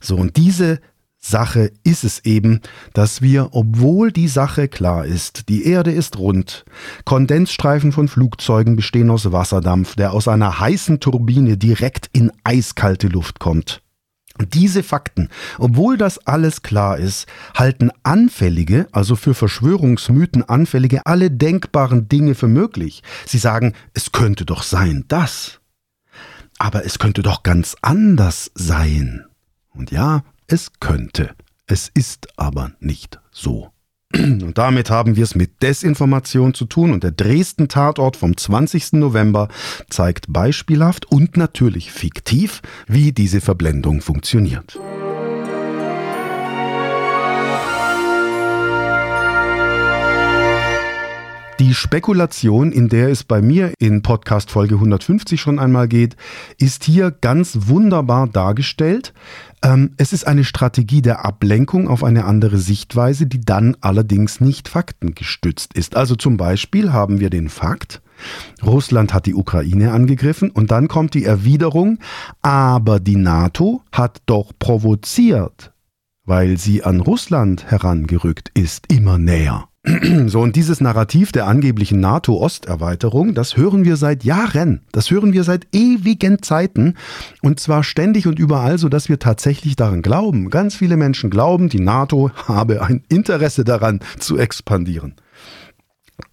So, 0.00 0.16
und 0.16 0.36
diese 0.36 0.80
Sache 1.22 1.70
ist 1.84 2.02
es 2.02 2.24
eben, 2.24 2.60
dass 2.94 3.20
wir, 3.20 3.50
obwohl 3.52 4.10
die 4.10 4.28
Sache 4.28 4.68
klar 4.68 5.04
ist, 5.04 5.50
die 5.50 5.66
Erde 5.66 5.92
ist 5.92 6.18
rund, 6.18 6.64
Kondensstreifen 7.04 7.92
von 7.92 8.08
Flugzeugen 8.08 8.74
bestehen 8.74 9.10
aus 9.10 9.30
Wasserdampf, 9.30 9.96
der 9.96 10.14
aus 10.14 10.28
einer 10.28 10.58
heißen 10.58 10.98
Turbine 10.98 11.58
direkt 11.58 12.08
in 12.12 12.32
eiskalte 12.42 13.08
Luft 13.08 13.38
kommt. 13.38 13.82
Diese 14.54 14.82
Fakten, 14.82 15.28
obwohl 15.58 15.98
das 15.98 16.26
alles 16.26 16.62
klar 16.62 16.96
ist, 16.96 17.26
halten 17.54 17.90
Anfällige, 18.02 18.86
also 18.90 19.14
für 19.14 19.34
Verschwörungsmythen 19.34 20.48
Anfällige, 20.48 21.04
alle 21.04 21.30
denkbaren 21.30 22.08
Dinge 22.08 22.34
für 22.34 22.48
möglich. 22.48 23.02
Sie 23.26 23.38
sagen, 23.38 23.74
es 23.92 24.12
könnte 24.12 24.46
doch 24.46 24.62
sein, 24.62 25.04
das. 25.08 25.60
Aber 26.58 26.86
es 26.86 26.98
könnte 26.98 27.22
doch 27.22 27.42
ganz 27.42 27.76
anders 27.82 28.50
sein. 28.54 29.26
Und 29.72 29.90
ja, 29.90 30.24
es 30.46 30.72
könnte. 30.80 31.34
Es 31.66 31.90
ist 31.94 32.28
aber 32.36 32.72
nicht 32.80 33.20
so. 33.30 33.70
Und 34.12 34.58
damit 34.58 34.90
haben 34.90 35.14
wir 35.14 35.22
es 35.22 35.36
mit 35.36 35.62
Desinformation 35.62 36.52
zu 36.52 36.64
tun 36.64 36.92
und 36.92 37.04
der 37.04 37.12
Dresden 37.12 37.68
Tatort 37.68 38.16
vom 38.16 38.36
20. 38.36 38.94
November 38.94 39.46
zeigt 39.88 40.32
beispielhaft 40.32 41.06
und 41.06 41.36
natürlich 41.36 41.92
fiktiv, 41.92 42.60
wie 42.88 43.12
diese 43.12 43.40
Verblendung 43.40 44.00
funktioniert. 44.00 44.80
Die 51.60 51.74
Spekulation, 51.74 52.72
in 52.72 52.88
der 52.88 53.10
es 53.10 53.22
bei 53.22 53.42
mir 53.42 53.74
in 53.78 54.00
Podcast 54.00 54.50
Folge 54.50 54.76
150 54.76 55.38
schon 55.38 55.58
einmal 55.58 55.88
geht, 55.88 56.16
ist 56.56 56.84
hier 56.84 57.10
ganz 57.10 57.58
wunderbar 57.66 58.28
dargestellt. 58.28 59.12
Ähm, 59.62 59.92
es 59.98 60.14
ist 60.14 60.26
eine 60.26 60.44
Strategie 60.44 61.02
der 61.02 61.26
Ablenkung 61.26 61.86
auf 61.86 62.02
eine 62.02 62.24
andere 62.24 62.56
Sichtweise, 62.56 63.26
die 63.26 63.42
dann 63.42 63.76
allerdings 63.82 64.40
nicht 64.40 64.70
faktengestützt 64.70 65.74
ist. 65.74 65.96
Also 65.96 66.16
zum 66.16 66.38
Beispiel 66.38 66.94
haben 66.94 67.20
wir 67.20 67.28
den 67.28 67.50
Fakt, 67.50 68.00
Russland 68.64 69.12
hat 69.12 69.26
die 69.26 69.34
Ukraine 69.34 69.92
angegriffen 69.92 70.50
und 70.50 70.70
dann 70.70 70.88
kommt 70.88 71.12
die 71.12 71.26
Erwiderung, 71.26 71.98
aber 72.40 73.00
die 73.00 73.16
NATO 73.16 73.82
hat 73.92 74.22
doch 74.24 74.52
provoziert, 74.58 75.74
weil 76.24 76.56
sie 76.56 76.84
an 76.84 77.00
Russland 77.00 77.70
herangerückt 77.70 78.50
ist, 78.54 78.90
immer 78.90 79.18
näher. 79.18 79.69
So, 80.26 80.40
und 80.40 80.56
dieses 80.56 80.82
Narrativ 80.82 81.32
der 81.32 81.46
angeblichen 81.46 82.00
NATO-Osterweiterung, 82.00 83.34
das 83.34 83.56
hören 83.56 83.84
wir 83.84 83.96
seit 83.96 84.24
Jahren. 84.24 84.82
Das 84.92 85.10
hören 85.10 85.32
wir 85.32 85.42
seit 85.42 85.68
ewigen 85.72 86.42
Zeiten. 86.42 86.96
Und 87.40 87.60
zwar 87.60 87.82
ständig 87.82 88.26
und 88.26 88.38
überall, 88.38 88.76
sodass 88.76 89.08
wir 89.08 89.18
tatsächlich 89.18 89.76
daran 89.76 90.02
glauben. 90.02 90.50
Ganz 90.50 90.74
viele 90.74 90.98
Menschen 90.98 91.30
glauben, 91.30 91.70
die 91.70 91.80
NATO 91.80 92.30
habe 92.46 92.82
ein 92.82 93.04
Interesse 93.08 93.64
daran 93.64 94.00
zu 94.18 94.36
expandieren. 94.36 95.14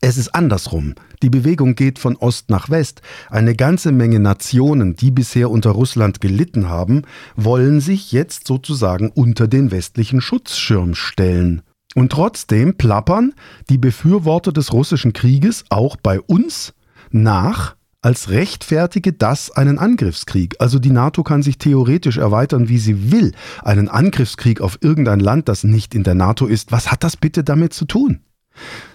Es 0.01 0.17
ist 0.17 0.35
andersrum. 0.35 0.95
Die 1.23 1.29
Bewegung 1.29 1.75
geht 1.75 1.99
von 1.99 2.17
Ost 2.17 2.49
nach 2.49 2.69
West. 2.69 3.01
Eine 3.29 3.55
ganze 3.55 3.93
Menge 3.93 4.19
Nationen, 4.19 4.97
die 4.97 5.11
bisher 5.11 5.49
unter 5.49 5.71
Russland 5.71 6.19
gelitten 6.19 6.67
haben, 6.67 7.03
wollen 7.37 7.79
sich 7.79 8.11
jetzt 8.11 8.45
sozusagen 8.45 9.09
unter 9.09 9.47
den 9.47 9.71
westlichen 9.71 10.19
Schutzschirm 10.19 10.93
stellen. 10.93 11.61
Und 11.97 12.11
trotzdem 12.11 12.75
plappern 12.75 13.33
die 13.71 13.79
Befürworter 13.79 14.51
des 14.51 14.71
russischen 14.71 15.13
Krieges 15.13 15.65
auch 15.69 15.95
bei 15.95 16.21
uns 16.21 16.75
nach, 17.09 17.75
als 18.03 18.29
rechtfertige 18.29 19.13
das 19.13 19.49
einen 19.49 19.79
Angriffskrieg. 19.79 20.57
Also 20.59 20.77
die 20.77 20.91
NATO 20.91 21.23
kann 21.23 21.41
sich 21.41 21.57
theoretisch 21.57 22.17
erweitern, 22.17 22.69
wie 22.69 22.77
sie 22.77 23.11
will. 23.11 23.31
Einen 23.63 23.89
Angriffskrieg 23.89 24.61
auf 24.61 24.77
irgendein 24.81 25.19
Land, 25.19 25.49
das 25.49 25.63
nicht 25.63 25.95
in 25.95 26.03
der 26.03 26.13
NATO 26.13 26.45
ist, 26.45 26.71
was 26.71 26.91
hat 26.91 27.03
das 27.03 27.17
bitte 27.17 27.43
damit 27.43 27.73
zu 27.73 27.85
tun? 27.85 28.19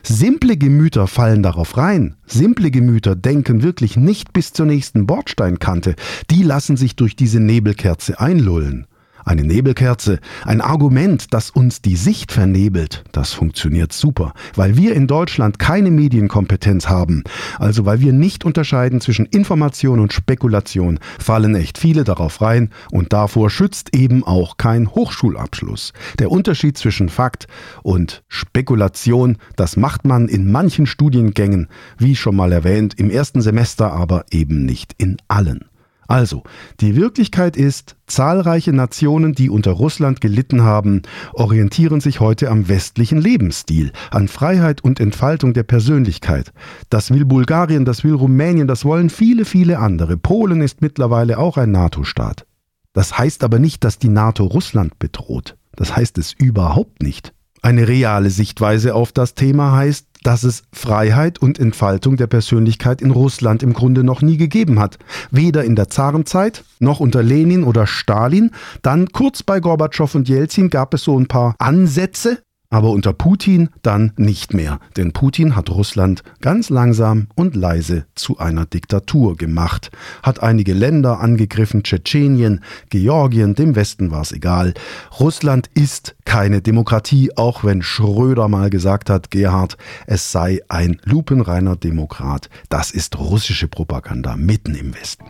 Simple 0.04 0.56
Gemüter 0.56 1.08
fallen 1.08 1.42
darauf 1.42 1.76
rein. 1.76 2.14
Simple 2.26 2.70
Gemüter 2.70 3.16
denken 3.16 3.64
wirklich 3.64 3.96
nicht 3.96 4.32
bis 4.32 4.52
zur 4.52 4.66
nächsten 4.66 5.08
Bordsteinkante. 5.08 5.96
Die 6.30 6.44
lassen 6.44 6.76
sich 6.76 6.94
durch 6.94 7.16
diese 7.16 7.40
Nebelkerze 7.40 8.20
einlullen. 8.20 8.86
Eine 9.24 9.42
Nebelkerze, 9.42 10.18
ein 10.44 10.60
Argument, 10.60 11.32
das 11.32 11.50
uns 11.50 11.82
die 11.82 11.96
Sicht 11.96 12.32
vernebelt, 12.32 13.04
das 13.12 13.32
funktioniert 13.32 13.92
super, 13.92 14.34
weil 14.54 14.76
wir 14.76 14.94
in 14.94 15.06
Deutschland 15.06 15.58
keine 15.58 15.90
Medienkompetenz 15.90 16.88
haben, 16.88 17.22
also 17.58 17.84
weil 17.86 18.00
wir 18.00 18.12
nicht 18.12 18.44
unterscheiden 18.44 19.00
zwischen 19.00 19.26
Information 19.26 20.00
und 20.00 20.12
Spekulation, 20.12 20.98
fallen 21.18 21.54
echt 21.54 21.78
viele 21.78 22.04
darauf 22.04 22.40
rein 22.40 22.70
und 22.90 23.12
davor 23.12 23.50
schützt 23.50 23.94
eben 23.94 24.24
auch 24.24 24.56
kein 24.56 24.88
Hochschulabschluss. 24.88 25.92
Der 26.18 26.30
Unterschied 26.30 26.76
zwischen 26.76 27.08
Fakt 27.08 27.46
und 27.82 28.22
Spekulation, 28.28 29.38
das 29.56 29.76
macht 29.76 30.04
man 30.04 30.28
in 30.28 30.50
manchen 30.50 30.86
Studiengängen, 30.86 31.68
wie 31.98 32.16
schon 32.16 32.36
mal 32.36 32.52
erwähnt, 32.52 32.98
im 32.98 33.10
ersten 33.10 33.40
Semester 33.40 33.92
aber 33.92 34.24
eben 34.30 34.64
nicht 34.64 34.94
in 34.98 35.16
allen. 35.28 35.71
Also, 36.12 36.42
die 36.80 36.94
Wirklichkeit 36.94 37.56
ist, 37.56 37.96
zahlreiche 38.06 38.74
Nationen, 38.74 39.32
die 39.32 39.48
unter 39.48 39.70
Russland 39.70 40.20
gelitten 40.20 40.62
haben, 40.62 41.00
orientieren 41.32 42.02
sich 42.02 42.20
heute 42.20 42.50
am 42.50 42.68
westlichen 42.68 43.18
Lebensstil, 43.18 43.92
an 44.10 44.28
Freiheit 44.28 44.84
und 44.84 45.00
Entfaltung 45.00 45.54
der 45.54 45.62
Persönlichkeit. 45.62 46.52
Das 46.90 47.10
will 47.10 47.24
Bulgarien, 47.24 47.86
das 47.86 48.04
will 48.04 48.12
Rumänien, 48.12 48.68
das 48.68 48.84
wollen 48.84 49.08
viele, 49.08 49.46
viele 49.46 49.78
andere. 49.78 50.18
Polen 50.18 50.60
ist 50.60 50.82
mittlerweile 50.82 51.38
auch 51.38 51.56
ein 51.56 51.70
NATO-Staat. 51.70 52.44
Das 52.92 53.16
heißt 53.16 53.42
aber 53.42 53.58
nicht, 53.58 53.82
dass 53.82 53.98
die 53.98 54.10
NATO 54.10 54.44
Russland 54.44 54.98
bedroht. 54.98 55.56
Das 55.76 55.96
heißt 55.96 56.18
es 56.18 56.34
überhaupt 56.34 57.02
nicht. 57.02 57.32
Eine 57.64 57.86
reale 57.86 58.30
Sichtweise 58.30 58.92
auf 58.92 59.12
das 59.12 59.34
Thema 59.34 59.70
heißt, 59.70 60.06
dass 60.24 60.42
es 60.42 60.64
Freiheit 60.72 61.38
und 61.38 61.60
Entfaltung 61.60 62.16
der 62.16 62.26
Persönlichkeit 62.26 63.00
in 63.00 63.12
Russland 63.12 63.62
im 63.62 63.72
Grunde 63.72 64.02
noch 64.02 64.20
nie 64.20 64.36
gegeben 64.36 64.80
hat. 64.80 64.98
Weder 65.30 65.64
in 65.64 65.76
der 65.76 65.88
Zarenzeit 65.88 66.64
noch 66.80 66.98
unter 66.98 67.22
Lenin 67.22 67.62
oder 67.62 67.86
Stalin. 67.86 68.50
Dann 68.82 69.12
kurz 69.12 69.44
bei 69.44 69.60
Gorbatschow 69.60 70.12
und 70.14 70.28
Jelzin 70.28 70.70
gab 70.70 70.92
es 70.94 71.04
so 71.04 71.18
ein 71.18 71.28
paar 71.28 71.54
Ansätze, 71.58 72.42
aber 72.72 72.90
unter 72.90 73.12
Putin 73.12 73.68
dann 73.82 74.12
nicht 74.16 74.54
mehr, 74.54 74.80
denn 74.96 75.12
Putin 75.12 75.54
hat 75.54 75.70
Russland 75.70 76.22
ganz 76.40 76.70
langsam 76.70 77.28
und 77.34 77.54
leise 77.54 78.06
zu 78.14 78.38
einer 78.38 78.64
Diktatur 78.64 79.36
gemacht, 79.36 79.90
hat 80.22 80.42
einige 80.42 80.72
Länder 80.72 81.20
angegriffen, 81.20 81.84
Tschetschenien, 81.84 82.64
Georgien, 82.88 83.54
dem 83.54 83.76
Westen 83.76 84.10
war 84.10 84.22
es 84.22 84.32
egal. 84.32 84.72
Russland 85.20 85.68
ist 85.74 86.16
keine 86.24 86.62
Demokratie, 86.62 87.36
auch 87.36 87.62
wenn 87.62 87.82
Schröder 87.82 88.48
mal 88.48 88.70
gesagt 88.70 89.10
hat, 89.10 89.30
Gerhard, 89.30 89.76
es 90.06 90.32
sei 90.32 90.60
ein 90.68 90.98
lupenreiner 91.04 91.76
Demokrat. 91.76 92.48
Das 92.70 92.90
ist 92.90 93.18
russische 93.18 93.68
Propaganda 93.68 94.34
mitten 94.36 94.74
im 94.74 94.94
Westen. 94.94 95.26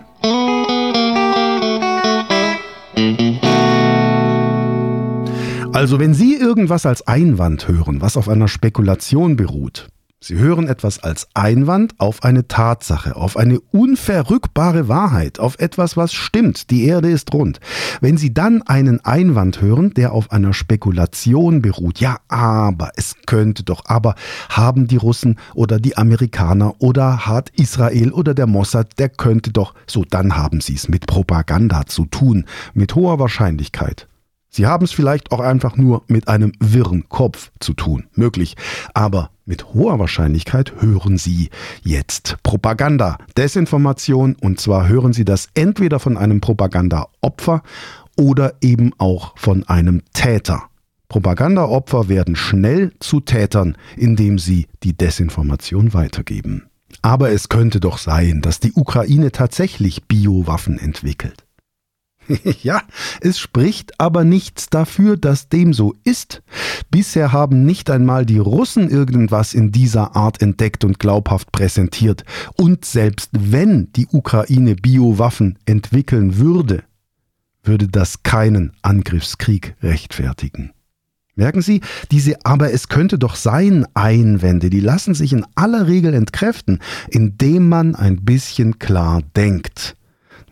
Also 5.82 5.98
wenn 5.98 6.14
Sie 6.14 6.36
irgendwas 6.36 6.86
als 6.86 7.08
Einwand 7.08 7.66
hören, 7.66 8.00
was 8.00 8.16
auf 8.16 8.28
einer 8.28 8.46
Spekulation 8.46 9.34
beruht, 9.34 9.88
Sie 10.20 10.36
hören 10.36 10.68
etwas 10.68 11.02
als 11.02 11.26
Einwand 11.34 11.94
auf 11.98 12.22
eine 12.22 12.46
Tatsache, 12.46 13.16
auf 13.16 13.36
eine 13.36 13.58
unverrückbare 13.58 14.86
Wahrheit, 14.86 15.40
auf 15.40 15.58
etwas, 15.58 15.96
was 15.96 16.12
stimmt. 16.12 16.70
Die 16.70 16.84
Erde 16.84 17.10
ist 17.10 17.34
rund. 17.34 17.58
Wenn 18.00 18.16
Sie 18.16 18.32
dann 18.32 18.62
einen 18.62 19.04
Einwand 19.04 19.60
hören, 19.60 19.92
der 19.94 20.12
auf 20.12 20.30
einer 20.30 20.54
Spekulation 20.54 21.62
beruht, 21.62 21.98
ja, 21.98 22.18
aber 22.28 22.92
es 22.94 23.16
könnte 23.26 23.64
doch, 23.64 23.82
aber 23.86 24.14
haben 24.50 24.86
die 24.86 24.98
Russen 24.98 25.40
oder 25.52 25.80
die 25.80 25.96
Amerikaner 25.96 26.76
oder 26.78 27.26
hat 27.26 27.50
Israel 27.56 28.12
oder 28.12 28.34
der 28.34 28.46
Mossad, 28.46 29.00
der 29.00 29.08
könnte 29.08 29.50
doch, 29.50 29.74
so 29.88 30.04
dann 30.08 30.36
haben 30.36 30.60
Sie 30.60 30.74
es 30.74 30.88
mit 30.88 31.08
Propaganda 31.08 31.86
zu 31.86 32.04
tun, 32.04 32.44
mit 32.72 32.94
hoher 32.94 33.18
Wahrscheinlichkeit. 33.18 34.06
Sie 34.54 34.66
haben 34.66 34.84
es 34.84 34.92
vielleicht 34.92 35.32
auch 35.32 35.40
einfach 35.40 35.76
nur 35.76 36.02
mit 36.08 36.28
einem 36.28 36.52
wirren 36.60 37.08
Kopf 37.08 37.50
zu 37.58 37.72
tun, 37.72 38.04
möglich. 38.14 38.54
Aber 38.92 39.30
mit 39.46 39.72
hoher 39.72 39.98
Wahrscheinlichkeit 39.98 40.74
hören 40.78 41.16
Sie 41.16 41.48
jetzt 41.82 42.36
Propaganda, 42.42 43.16
Desinformation 43.36 44.36
und 44.40 44.60
zwar 44.60 44.88
hören 44.88 45.14
Sie 45.14 45.24
das 45.24 45.48
entweder 45.54 45.98
von 45.98 46.18
einem 46.18 46.42
Propagandaopfer 46.42 47.62
oder 48.18 48.54
eben 48.60 48.92
auch 48.98 49.38
von 49.38 49.66
einem 49.68 50.02
Täter. 50.12 50.64
Propagandaopfer 51.08 52.10
werden 52.10 52.36
schnell 52.36 52.92
zu 53.00 53.20
Tätern, 53.20 53.76
indem 53.96 54.38
sie 54.38 54.66
die 54.82 54.96
Desinformation 54.96 55.92
weitergeben. 55.94 56.68
Aber 57.00 57.30
es 57.30 57.48
könnte 57.48 57.80
doch 57.80 57.98
sein, 57.98 58.42
dass 58.42 58.60
die 58.60 58.72
Ukraine 58.72 59.32
tatsächlich 59.32 60.04
Biowaffen 60.04 60.78
entwickelt. 60.78 61.44
ja, 62.62 62.82
es 63.20 63.38
spricht 63.38 64.00
aber 64.00 64.24
nichts 64.24 64.70
dafür, 64.70 65.16
dass 65.16 65.48
dem 65.48 65.72
so 65.72 65.94
ist. 66.04 66.42
Bisher 66.90 67.32
haben 67.32 67.64
nicht 67.64 67.90
einmal 67.90 68.26
die 68.26 68.38
Russen 68.38 68.88
irgendwas 68.88 69.54
in 69.54 69.72
dieser 69.72 70.16
Art 70.16 70.40
entdeckt 70.40 70.84
und 70.84 70.98
glaubhaft 70.98 71.52
präsentiert. 71.52 72.24
Und 72.54 72.84
selbst 72.84 73.30
wenn 73.32 73.92
die 73.92 74.06
Ukraine 74.06 74.76
Biowaffen 74.76 75.58
entwickeln 75.66 76.38
würde, 76.38 76.84
würde 77.62 77.88
das 77.88 78.22
keinen 78.22 78.72
Angriffskrieg 78.82 79.76
rechtfertigen. 79.82 80.72
Merken 81.34 81.62
Sie, 81.62 81.80
diese 82.10 82.44
aber 82.44 82.72
es 82.72 82.88
könnte 82.88 83.18
doch 83.18 83.36
sein 83.36 83.86
Einwände, 83.94 84.68
die 84.68 84.80
lassen 84.80 85.14
sich 85.14 85.32
in 85.32 85.46
aller 85.54 85.86
Regel 85.86 86.12
entkräften, 86.12 86.80
indem 87.08 87.70
man 87.70 87.94
ein 87.94 88.22
bisschen 88.22 88.78
klar 88.78 89.22
denkt. 89.34 89.96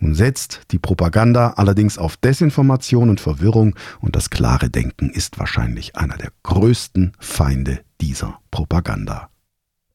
Nun 0.00 0.14
setzt 0.14 0.62
die 0.70 0.78
Propaganda 0.78 1.54
allerdings 1.56 1.98
auf 1.98 2.16
Desinformation 2.16 3.10
und 3.10 3.20
Verwirrung 3.20 3.76
und 4.00 4.16
das 4.16 4.30
klare 4.30 4.70
Denken 4.70 5.10
ist 5.10 5.38
wahrscheinlich 5.38 5.96
einer 5.96 6.16
der 6.16 6.30
größten 6.42 7.12
Feinde 7.18 7.80
dieser 8.00 8.40
Propaganda. 8.50 9.28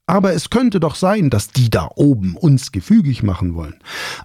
Aber 0.08 0.34
es 0.34 0.52
könnte 0.52 0.80
doch 0.80 0.94
sein, 0.94 1.32
dass 1.32 1.48
die 1.48 1.72
da 1.72 1.90
oben 1.96 2.38
uns 2.38 2.72
gefügig 2.72 3.24
machen 3.24 3.56
wollen. 3.56 3.74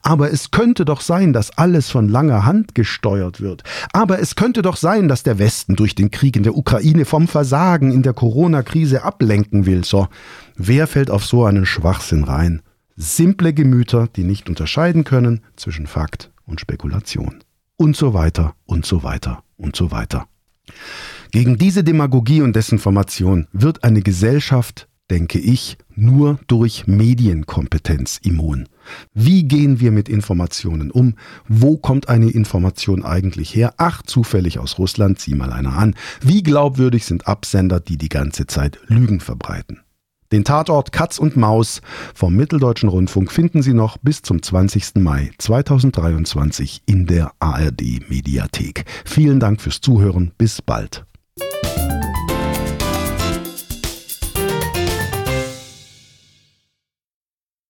Aber 0.03 0.31
es 0.31 0.51
könnte 0.51 0.85
doch 0.85 1.01
sein, 1.01 1.33
dass 1.33 1.57
alles 1.57 1.89
von 1.89 2.11
langer 2.11 2.45
Hand 2.45 2.75
gesteuert 2.75 3.41
wird. 3.41 3.63
Aber 3.95 4.19
es 4.19 4.37
könnte 4.37 4.61
doch 4.61 4.77
sein, 4.77 5.09
dass 5.09 5.23
der 5.23 5.39
Westen 5.39 5.77
durch 5.77 5.95
den 5.95 6.11
Krieg 6.11 6.37
in 6.37 6.43
der 6.43 6.55
Ukraine 6.55 7.07
vom 7.07 7.29
Versagen 7.29 7.93
in 7.93 8.03
der 8.03 8.13
Corona-Krise 8.13 9.05
ablenken 9.05 9.65
will. 9.65 9.83
So, 9.83 10.09
wer 10.55 10.87
fällt 10.87 11.11
auf 11.11 11.25
so 11.25 11.47
einen 11.47 11.65
Schwachsinn 11.65 12.25
rein? 12.25 12.61
Simple 13.01 13.55
Gemüter, 13.55 14.09
die 14.15 14.25
nicht 14.25 14.49
unterscheiden 14.49 15.05
können 15.05 15.41
zwischen 15.57 15.87
Fakt 15.87 16.31
und 16.45 16.61
Spekulation. 16.61 17.43
Und 17.77 17.97
so 17.97 18.13
weiter 18.13 18.55
und 18.67 18.85
so 18.85 19.03
weiter 19.03 19.43
und 19.57 19.75
so 19.75 19.91
weiter. 19.91 20.27
Gegen 21.33 21.57
diese 21.57 21.83
Demagogie 21.83 22.43
und 22.43 22.55
Desinformation 22.55 23.47
wird 23.53 23.85
eine 23.85 24.03
Gesellschaft, 24.03 24.89
denke 25.11 25.39
ich, 25.39 25.79
nur 25.97 26.39
durch 26.47 26.87
Medienkompetenz 26.87 28.19
immun. 28.23 28.69
Wie 29.15 29.45
gehen 29.45 29.81
wir 29.81 29.93
mit 29.93 30.09
Informationen 30.09 30.91
um? 30.91 31.15
Wo 31.49 31.79
kommt 31.79 32.09
eine 32.09 32.31
Information 32.31 33.05
eigentlich 33.05 33.55
her? 33.55 33.75
Ach, 33.79 34.03
zufällig 34.03 34.59
aus 34.59 34.79
Russland, 34.79 35.19
sieh 35.21 35.35
mal 35.35 35.53
einer 35.53 35.77
an. 35.77 35.95
Wie 36.21 36.43
glaubwürdig 36.43 37.07
sind 37.07 37.27
Absender, 37.27 37.81
die 37.81 37.97
die 37.97 38.09
ganze 38.09 38.47
Zeit 38.47 38.79
Lügen 38.89 39.21
verbreiten? 39.21 39.81
Den 40.33 40.45
Tatort 40.45 40.93
Katz 40.93 41.19
und 41.19 41.37
Maus 41.37 41.81
vom 42.15 42.37
Mitteldeutschen 42.37 42.89
Rundfunk 42.89 43.33
finden 43.33 43.63
Sie 43.63 43.75
noch 43.75 43.99
bis 43.99 44.23
zum 44.23 44.41
20. 44.41 44.97
Mai 44.97 45.33
2023 45.39 46.83
in 46.87 47.07
der 47.07 47.33
ARD 47.41 48.09
Mediathek. 48.09 48.85
Vielen 49.05 49.41
Dank 49.41 49.61
fürs 49.61 49.81
Zuhören. 49.81 50.31
Bis 50.39 50.63
bald. 50.63 51.05